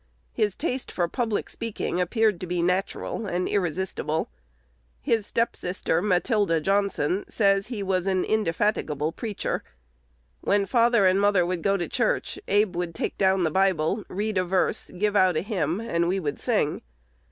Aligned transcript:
His 0.33 0.55
taste 0.55 0.91
for 0.91 1.07
public 1.07 1.47
speaking 1.47 2.01
appeared 2.01 2.39
to 2.41 2.47
be 2.47 2.63
natural 2.63 3.27
and 3.27 3.47
irresistible. 3.47 4.31
His 4.99 5.27
step 5.27 5.55
sister, 5.55 6.01
Matilda 6.01 6.59
Johnston, 6.59 7.23
says 7.29 7.67
he 7.67 7.83
was 7.83 8.07
an 8.07 8.23
indefatigable 8.23 9.11
"preacher." 9.11 9.63
"When 10.39 10.65
father 10.65 11.05
and 11.05 11.21
mother 11.21 11.45
would 11.45 11.61
go 11.61 11.77
to 11.77 11.87
church, 11.87 12.39
Abe 12.47 12.75
would 12.75 12.95
take 12.95 13.15
down 13.19 13.43
the 13.43 13.51
Bible, 13.51 14.03
read 14.09 14.39
a 14.39 14.43
verse, 14.43 14.89
give 14.89 15.15
out 15.15 15.37
a 15.37 15.41
hymn, 15.41 15.79
and 15.79 16.07
we 16.07 16.19
would 16.19 16.39
sing. 16.39 16.81